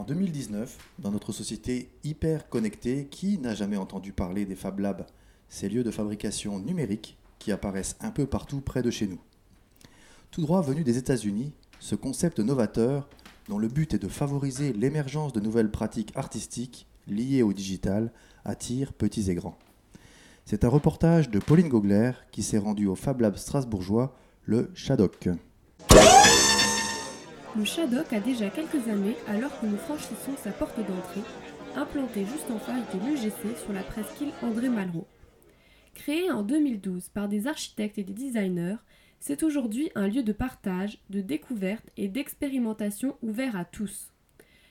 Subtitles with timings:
[0.00, 5.04] En 2019, dans notre société hyper connectée, qui n'a jamais entendu parler des Fab Labs,
[5.50, 9.18] ces lieux de fabrication numérique qui apparaissent un peu partout près de chez nous
[10.30, 13.10] Tout droit venu des États-Unis, ce concept novateur,
[13.50, 18.10] dont le but est de favoriser l'émergence de nouvelles pratiques artistiques liées au digital,
[18.46, 19.58] attire petits et grands.
[20.46, 25.28] C'est un reportage de Pauline Gogler qui s'est rendue au Fab Lab strasbourgeois, le Shadok.
[27.56, 31.22] Le Shadok a déjà quelques années, alors que nous franchissons sa porte d'entrée,
[31.74, 35.08] implanté juste en face de l'UGC sur la presqu'île André Malraux.
[35.94, 38.76] Créé en 2012 par des architectes et des designers,
[39.18, 44.12] c'est aujourd'hui un lieu de partage, de découverte et d'expérimentation ouvert à tous.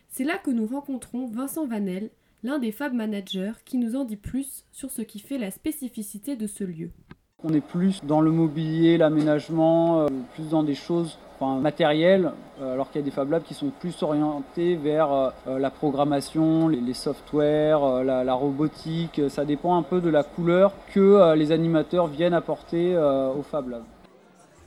[0.08, 2.10] C'est là que nous rencontrons Vincent Vanel,
[2.44, 6.38] l'un des Fab Managers, qui nous en dit plus sur ce qui fait la spécificité
[6.38, 6.92] de ce lieu.
[7.44, 12.92] On est plus dans le mobilier, l'aménagement, euh, plus dans des choses matérielles, euh, alors
[12.92, 16.94] qu'il y a des Fab Labs qui sont plus orientés vers euh, la programmation, les,
[16.94, 19.22] softwares, la, la, robotique.
[19.30, 23.84] Ça dépend un peu de la couleur que les animateurs viennent apporter au Fab Lab.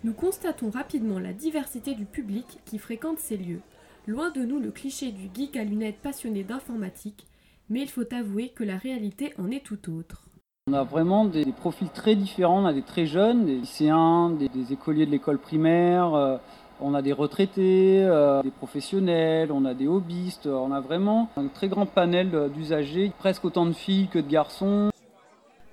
[0.05, 3.61] Nous constatons rapidement la diversité du public qui fréquente ces lieux.
[4.09, 7.27] Loin de nous le cliché du geek à lunettes passionné d'informatique,
[7.71, 10.25] mais il faut avouer que la réalité en est tout autre.
[10.69, 14.73] On a vraiment des, profils très différents, on a des très jeunes, des lycéens, des,
[14.73, 16.37] écoliers de l'école primaire, euh,
[16.83, 21.49] on a des retraités, euh, des professionnels, on a des hobbyistes, on a vraiment un
[21.49, 24.91] très grand panel d'usagers, presque autant de filles que de garçons.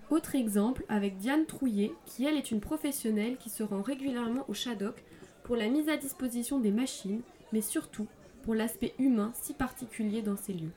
[0.10, 4.54] Autre exemple avec Diane Trouillet, qui elle est une professionnelle qui se rend régulièrement au
[4.54, 5.04] Shadok
[5.44, 7.22] pour la mise à disposition des machines,
[7.54, 8.08] mais surtout
[8.44, 10.72] pour l'aspect humain si particulier dans ces lieux.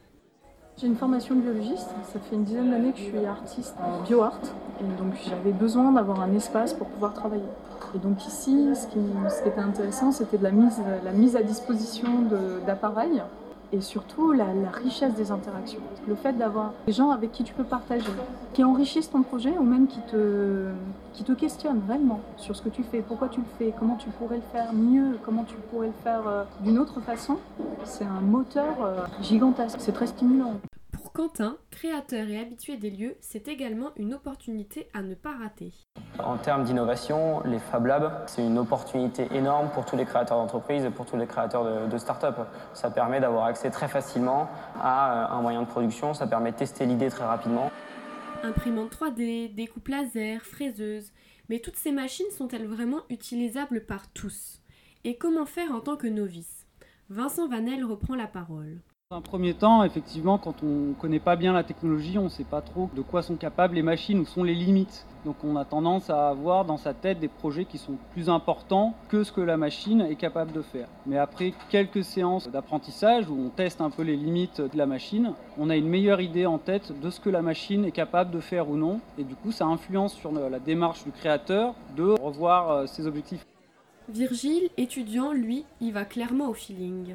[0.78, 4.02] J'ai une formation de biologiste, ça fait une dizaine d'années que je suis artiste en
[4.02, 4.40] bioart,
[4.80, 7.42] et donc j'avais besoin d'avoir un espace pour pouvoir travailler.
[7.94, 8.98] Et donc ici, ce qui,
[9.48, 12.08] était intéressant, c'était de la mise à disposition
[12.66, 13.22] d'appareils
[13.72, 15.80] et surtout la, richesse des interactions.
[16.06, 18.10] Le fait d'avoir des gens avec qui tu peux partager,
[18.52, 23.00] qui enrichissent ton projet ou même qui te, questionnent réellement sur ce que tu fais,
[23.00, 26.26] pourquoi tu le fais, comment tu pourrais le faire mieux, comment tu pourrais le faire
[26.26, 27.38] euh, d'une autre façon,
[27.84, 30.54] c'est un moteur euh, gigantesque, c'est très stimulant.
[31.14, 35.70] Quentin, créateur et habitué des lieux, c'est également une opportunité à ne pas rater.
[36.18, 40.86] En termes d'innovation, les Fab Labs, c'est une opportunité énorme pour tous les créateurs d'entreprises
[40.86, 42.36] et pour tous les créateurs de, start-up.
[42.72, 44.48] Ça permet d'avoir accès très facilement
[44.80, 47.70] à euh, un moyen de production, ça permet de tester l'idée très rapidement.
[48.42, 51.12] Imprimante 3D, découpe laser, fraiseuse,
[51.50, 54.62] mais toutes ces machines sont-elles vraiment utilisables par tous?
[55.04, 56.66] Et comment faire en tant que novice?
[57.10, 58.80] Vincent Vanel reprend la parole.
[59.14, 62.44] Un premier temps, effectivement, quand on ne connaît pas bien la technologie, on ne sait
[62.44, 65.04] pas trop de quoi sont capables les machines, où sont les limites.
[65.26, 68.94] Donc on a tendance à avoir dans sa tête des projets qui sont plus importants
[69.10, 70.88] que ce que la machine est capable de faire.
[71.04, 75.34] Mais après quelques séances d'apprentissage où on teste un peu les limites de la machine,
[75.58, 78.40] on a une meilleure idée en tête de ce que la machine est capable de
[78.40, 79.00] faire ou non.
[79.18, 83.44] Et du coup, ça influence sur la démarche du créateur de revoir euh, ses objectifs.
[84.08, 87.14] Virgile, étudiant, lui, il va clairement au feeling.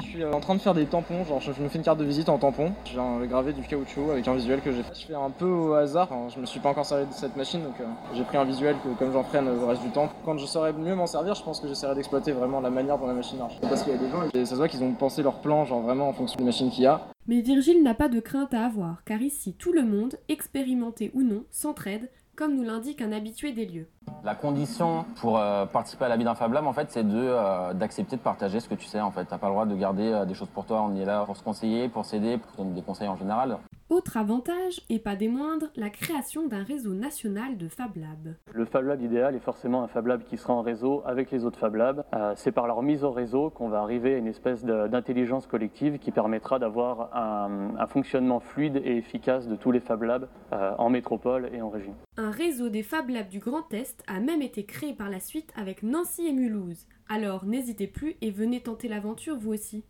[0.00, 2.04] Je suis en train de faire des tampons, genre je me fais une carte de
[2.04, 2.72] visite en tampon.
[2.84, 4.94] J'ai gravé du caoutchouc avec un visuel que j'ai fait.
[4.94, 7.62] Je fais un peu au hasard, je me suis pas encore servi de cette machine
[7.62, 7.84] donc euh,
[8.14, 10.08] j'ai pris un visuel que, comme j'en ferai le reste du temps.
[10.24, 13.06] Quand je saurais mieux m'en servir, je pense que j'essaierai d'exploiter vraiment la manière dont
[13.06, 13.54] la machine marche.
[13.60, 15.64] Parce qu'il y a des gens, et ça se voit qu'ils ont pensé leur plan
[15.64, 17.06] genre vraiment en fonction de la machine qu'il y a.
[17.26, 21.22] Mais Virgile n'a pas de crainte à avoir, car ici tout le monde, expérimenté ou
[21.22, 23.86] non, s'entraide, comme nous l'indique un habitué des lieux.
[24.24, 27.74] La condition pour euh, participer à la vie d'un Fab Lab, en fait, c'est euh,
[27.74, 29.00] d'accepter de partager ce que tu sais.
[29.00, 30.82] En fait, t'as pas le droit de garder euh, des choses pour toi.
[30.82, 33.58] On est là pour se conseiller, pour s'aider, pour donner des conseils en général.
[33.90, 38.34] Autre avantage, et pas des moindres, la création d'un réseau national de Fab Labs.
[38.50, 41.44] Le Fab Lab idéal est forcément un Fab Lab qui sera en réseau avec les
[41.44, 42.02] autres Fab Labs.
[42.36, 46.12] c'est par leur mise au réseau qu'on va arriver à une espèce d'intelligence collective qui
[46.12, 51.50] permettra d'avoir un, un, fonctionnement fluide et efficace de tous les Fab Labs en métropole
[51.52, 51.94] et en région.
[52.16, 55.52] Un réseau des Fab Labs du Grand Est a même été créé par la suite
[55.56, 56.86] avec Nancy et Mulhouse.
[57.10, 59.84] Alors n'hésitez plus et venez tenter l'aventure vous aussi.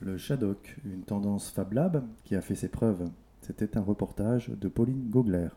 [0.00, 3.08] Le Shadok, une tendance Fab Lab qui a fait ses preuves.
[3.40, 5.48] C'était un reportage de Pauline Gogler.